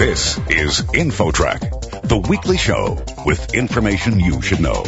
[0.00, 4.82] This is InfoTrack, the weekly show with information you should know.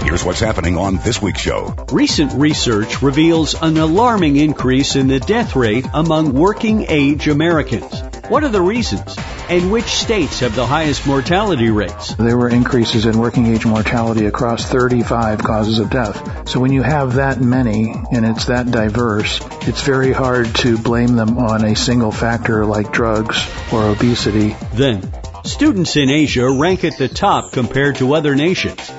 [0.00, 1.74] Here's what's happening on this week's show.
[1.92, 8.13] Recent research reveals an alarming increase in the death rate among working age Americans.
[8.28, 9.16] What are the reasons?
[9.50, 12.14] And which states have the highest mortality rates?
[12.14, 16.48] There were increases in working age mortality across 35 causes of death.
[16.48, 21.16] So when you have that many and it's that diverse, it's very hard to blame
[21.16, 24.56] them on a single factor like drugs or obesity.
[24.72, 25.02] Then,
[25.44, 28.90] students in Asia rank at the top compared to other nations.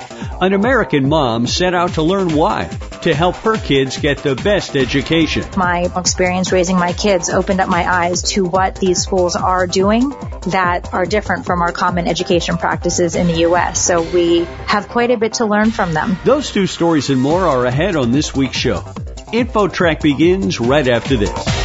[0.41, 2.69] An American mom set out to learn why
[3.01, 5.43] to help her kids get the best education.
[5.55, 10.09] My experience raising my kids opened up my eyes to what these schools are doing
[10.47, 13.79] that are different from our common education practices in the U.S.
[13.79, 16.17] So we have quite a bit to learn from them.
[16.25, 18.79] Those two stories and more are ahead on this week's show.
[18.79, 21.64] InfoTrack begins right after this.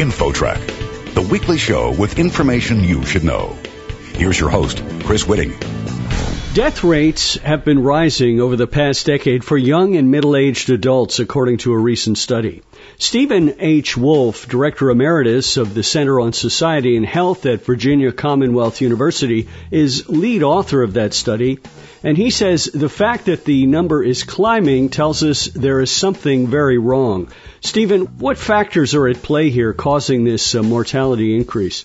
[0.00, 3.58] InfoTrack, the weekly show with information you should know.
[4.14, 5.79] Here's your host, Chris Whitting.
[6.52, 11.58] Death rates have been rising over the past decade for young and middle-aged adults, according
[11.58, 12.62] to a recent study.
[12.98, 13.96] Steven H.
[13.96, 20.08] Woolf, Director Emeritus of the Center on Society and Health at Virginia Commonwealth University, is
[20.08, 21.60] lead author of that study.
[22.02, 26.48] And he says the fact that the number is climbing tells us there is something
[26.48, 27.28] very wrong.
[27.60, 31.84] Steven, what factors are at play here causing this uh, mortality increase?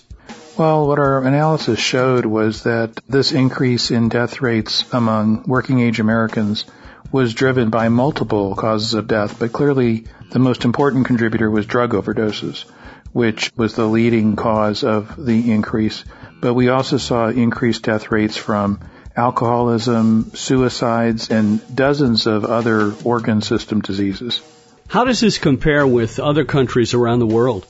[0.58, 6.00] Well, what our analysis showed was that this increase in death rates among working age
[6.00, 6.64] Americans
[7.12, 11.92] was driven by multiple causes of death, but clearly the most important contributor was drug
[11.92, 12.64] overdoses,
[13.12, 16.04] which was the leading cause of the increase.
[16.40, 18.80] But we also saw increased death rates from
[19.14, 24.40] alcoholism, suicides, and dozens of other organ system diseases.
[24.88, 27.66] How does this compare with other countries around the world?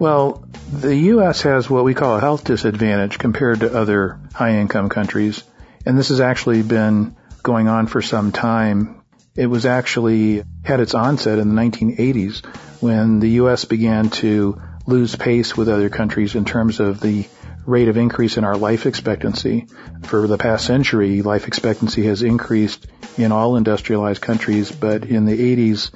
[0.00, 1.42] Well, the U.S.
[1.42, 5.44] has what we call a health disadvantage compared to other high income countries.
[5.84, 9.02] And this has actually been going on for some time.
[9.36, 12.46] It was actually had its onset in the 1980s
[12.80, 13.66] when the U.S.
[13.66, 17.28] began to lose pace with other countries in terms of the
[17.66, 19.66] rate of increase in our life expectancy.
[20.04, 22.86] For the past century, life expectancy has increased
[23.18, 25.90] in all industrialized countries, but in the 80s,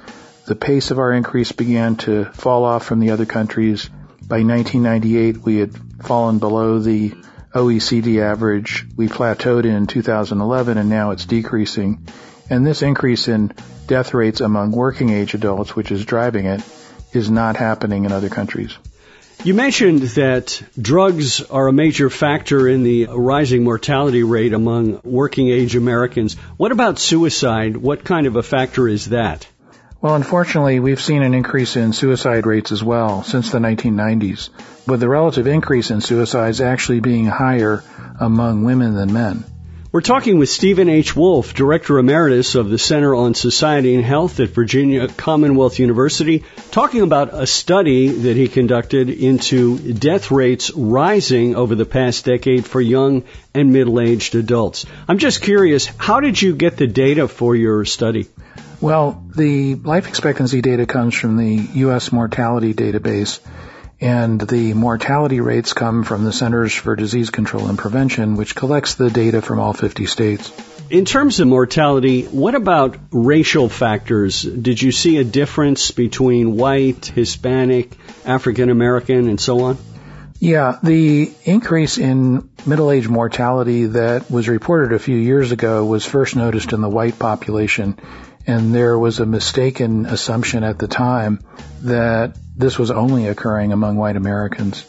[0.45, 3.89] the pace of our increase began to fall off from the other countries.
[4.21, 5.73] By 1998, we had
[6.03, 7.13] fallen below the
[7.53, 8.85] OECD average.
[8.95, 12.07] We plateaued in 2011 and now it's decreasing.
[12.49, 13.53] And this increase in
[13.87, 16.61] death rates among working age adults, which is driving it,
[17.11, 18.77] is not happening in other countries.
[19.43, 25.49] You mentioned that drugs are a major factor in the rising mortality rate among working
[25.49, 26.35] age Americans.
[26.57, 27.77] What about suicide?
[27.77, 29.47] What kind of a factor is that?
[30.05, 34.49] Well, unfortunately, we've seen an increase in suicide rates as well since the 1990s,
[34.85, 37.83] with the relative increase in suicides actually being higher
[38.19, 39.43] among women than men.
[39.91, 41.15] We're talking with Steven H.
[41.15, 47.01] Woolf, Director Emeritus of the Center on Society and Health at Virginia Commonwealth University, talking
[47.01, 52.79] about a study that he conducted into death rates rising over the past decade for
[52.79, 53.23] young
[53.55, 54.85] and middle-aged adults.
[55.07, 58.27] I'm just curious, how did you get the data for your study?
[58.85, 62.11] Well, the life expectancy data comes from the U.S.
[62.11, 63.39] mortality database
[63.99, 68.93] and the mortality rates come from the Centers for Disease Control and Prevention, which collects
[68.93, 70.51] the data from all 50 states.
[70.91, 74.43] In terms of mortality, what about racial factors?
[74.43, 79.79] Did you see a difference between white, Hispanic, African American, and so on?
[80.37, 86.05] Yeah, the increase in middle age mortality that was reported a few years ago was
[86.05, 87.97] first noticed in the white population
[88.47, 91.39] and there was a mistaken assumption at the time
[91.81, 94.85] that this was only occurring among white Americans.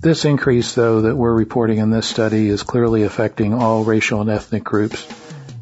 [0.00, 4.30] This increase, though, that we're reporting in this study is clearly affecting all racial and
[4.30, 5.06] ethnic groups.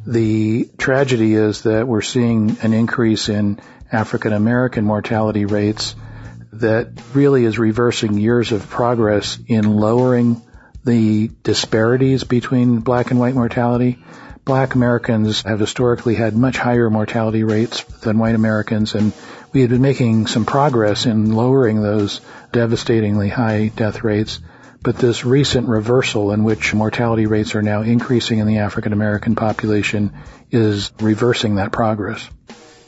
[0.06, 3.60] The tragedy is that we're seeing an increase in
[3.90, 5.94] African American mortality rates
[6.52, 10.42] that really is reversing years of progress in lowering
[10.84, 13.98] the disparities between black and white mortality
[14.46, 19.12] black Americans have historically had much higher mortality rates than white Americans, and
[19.52, 22.20] we had been making some progress in lowering those
[22.52, 24.38] devastatingly high death rates.
[24.82, 29.34] But this recent reversal in which mortality rates are now increasing in the African American
[29.34, 30.12] population
[30.52, 32.30] is reversing that progress.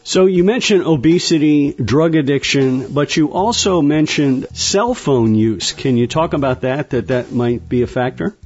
[0.04, 5.72] So you mentioned obesity, drug addiction, but you also mentioned cell phone use.
[5.72, 8.36] Can you talk about that, that that might be a factor?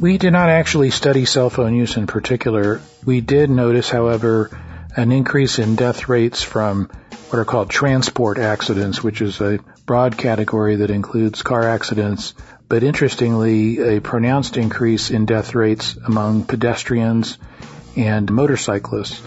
[0.00, 2.80] We did not actually study cell phone use in particular.
[3.04, 4.50] We did notice, however,
[4.96, 6.88] an increase in death rates from
[7.28, 12.32] what are called transport accidents, which is a broad category that includes car accidents,
[12.66, 17.36] but interestingly, a pronounced increase in death rates among pedestrians
[17.94, 19.20] and motorcyclists.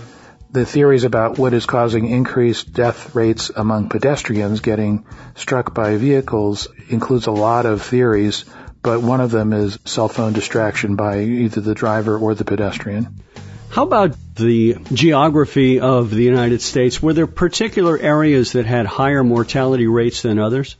[0.51, 5.05] The theories about what is causing increased death rates among pedestrians getting
[5.35, 8.45] struck by vehicles includes a lot of theories,
[8.83, 13.23] but one of them is cell phone distraction by either the driver or the pedestrian.
[13.69, 17.01] How about the geography of the United States?
[17.01, 20.75] Were there particular areas that had higher mortality rates than others?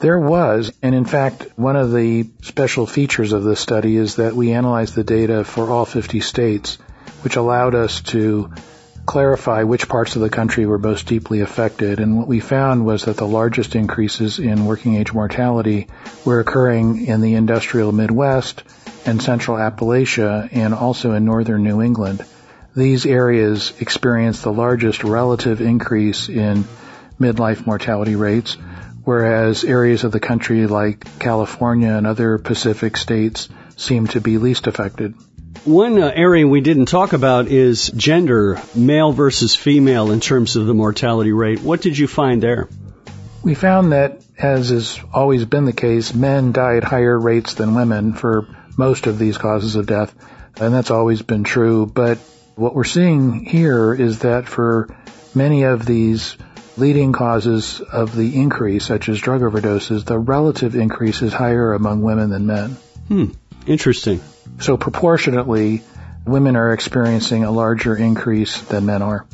[0.00, 4.34] There was, and in fact, one of the special features of this study is that
[4.34, 6.76] we analyzed the data for all 50 states,
[7.22, 8.52] which allowed us to
[9.06, 12.00] clarify which parts of the country were most deeply affected.
[12.00, 15.88] And what we found was that the largest increases in working age mortality
[16.24, 18.62] were occurring in the industrial Midwest
[19.06, 22.24] and central Appalachia and also in northern New England.
[22.74, 26.64] These areas experienced the largest relative increase in
[27.20, 28.56] midlife mortality rates,
[29.04, 34.66] whereas areas of the country like California and other Pacific states seem to be least
[34.66, 35.14] affected.
[35.64, 40.66] One uh, area we didn't talk about is gender, male versus female in terms of
[40.66, 41.62] the mortality rate.
[41.62, 42.68] What did you find there?
[43.42, 47.74] We found that, as has always been the case, men die at higher rates than
[47.74, 48.46] women for
[48.76, 50.14] most of these causes of death,
[50.60, 51.86] and that's always been true.
[51.86, 52.18] But
[52.56, 54.94] what we're seeing here is that for
[55.34, 56.36] many of these
[56.76, 62.02] leading causes of the increase, such as drug overdoses, the relative increase is higher among
[62.02, 62.76] women than men.
[63.08, 63.26] Hmm.
[63.66, 64.20] Interesting.
[64.60, 65.82] So proportionately,
[66.26, 69.26] women are experiencing a larger increase than men are.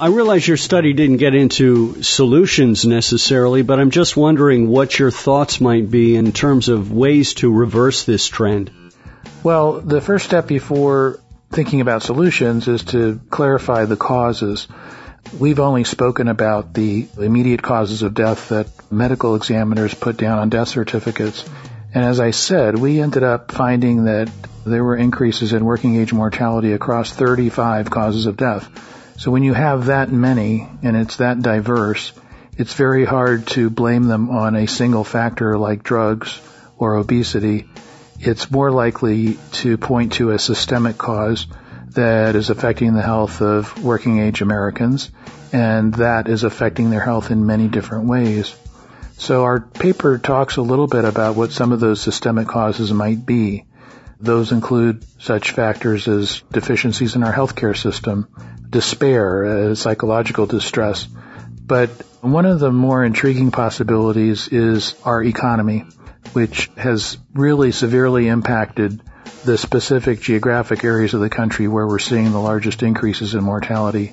[0.00, 5.12] I realize your study didn't get into solutions necessarily, but I'm just wondering what your
[5.12, 8.72] thoughts might be in terms of ways to reverse this trend.
[9.44, 11.20] Well, the first step before
[11.50, 14.66] thinking about solutions is to clarify the causes.
[15.38, 20.48] We've only spoken about the immediate causes of death that medical examiners put down on
[20.48, 21.44] death certificates.
[21.94, 24.30] And as I said, we ended up finding that
[24.66, 28.68] there were increases in working age mortality across 35 causes of death.
[29.18, 32.12] So when you have that many and it's that diverse,
[32.58, 36.40] it's very hard to blame them on a single factor like drugs
[36.76, 37.68] or obesity
[38.26, 41.46] it's more likely to point to a systemic cause
[41.90, 45.10] that is affecting the health of working age Americans,
[45.52, 48.54] and that is affecting their health in many different ways.
[49.18, 53.24] So our paper talks a little bit about what some of those systemic causes might
[53.24, 53.64] be.
[54.20, 58.28] Those include such factors as deficiencies in our healthcare system,
[58.68, 61.06] despair, uh, psychological distress.
[61.66, 61.90] But
[62.20, 65.84] one of the more intriguing possibilities is our economy
[66.32, 69.00] which has really severely impacted
[69.44, 74.12] the specific geographic areas of the country where we're seeing the largest increases in mortality.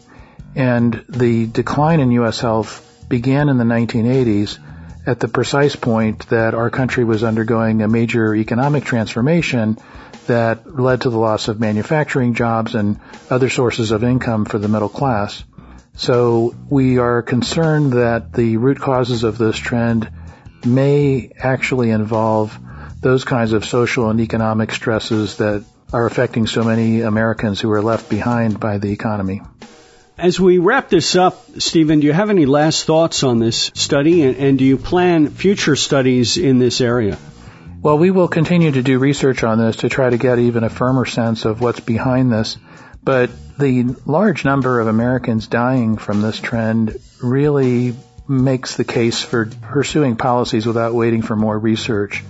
[0.55, 2.39] And the decline in U.S.
[2.39, 4.59] health began in the 1980s
[5.05, 9.77] at the precise point that our country was undergoing a major economic transformation
[10.27, 12.99] that led to the loss of manufacturing jobs and
[13.29, 15.43] other sources of income for the middle class.
[15.95, 20.09] So we are concerned that the root causes of this trend
[20.65, 22.57] may actually involve
[23.01, 27.81] those kinds of social and economic stresses that are affecting so many Americans who are
[27.81, 29.41] left behind by the economy.
[30.21, 34.21] As we wrap this up, Steven, do you have any last thoughts on this study
[34.21, 37.17] and, and do you plan future studies in this area?
[37.81, 40.69] Well, we will continue to do research on this to try to get even a
[40.69, 42.59] firmer sense of what's behind this.
[43.03, 47.95] But the large number of Americans dying from this trend really
[48.27, 52.23] makes the case for pursuing policies without waiting for more research.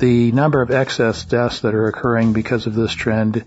[0.00, 3.44] The number of excess deaths that are occurring because of this trend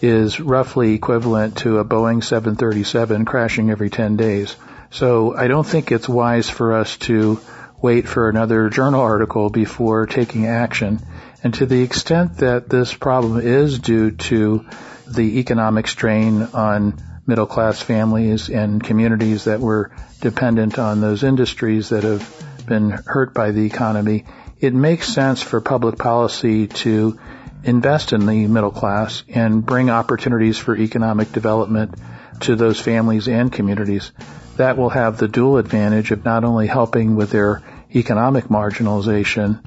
[0.00, 4.56] is roughly equivalent to a Boeing 737 crashing every 10 days.
[4.88, 7.38] So I don't think it's wise for us to
[7.82, 11.00] wait for another journal article before taking action.
[11.44, 14.64] And to the extent that this problem is due to
[15.06, 16.94] the economic strain on
[17.26, 19.92] middle class families and communities that were
[20.22, 22.26] dependent on those industries that have
[22.66, 24.24] been hurt by the economy,
[24.60, 27.18] it makes sense for public policy to
[27.64, 31.94] invest in the middle class and bring opportunities for economic development
[32.40, 34.12] to those families and communities.
[34.56, 37.62] That will have the dual advantage of not only helping with their
[37.94, 39.62] economic marginalization,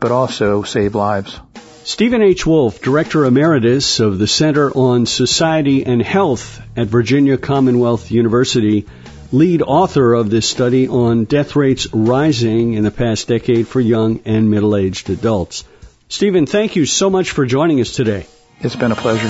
[0.00, 1.40] but also save lives.
[1.84, 2.46] Steven H.
[2.46, 8.86] Woolf, Director Emeritus of the Center on Society and Health at Virginia Commonwealth University,
[9.34, 14.20] lead author of this study on death rates rising in the past decade for young
[14.24, 15.64] and middle-aged adults.
[16.08, 18.26] Steven, thank you so much for joining us today.
[18.60, 19.26] It's been a pleasure.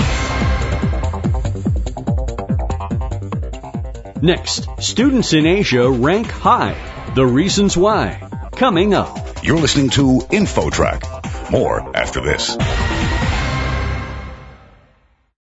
[4.20, 6.76] Next, students in Asia rank high.
[7.14, 8.28] The reasons why.
[8.52, 9.42] Coming up.
[9.42, 11.50] You're listening to InfoTrack.
[11.50, 12.56] More after this.